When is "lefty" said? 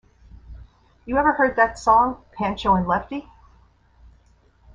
2.87-3.27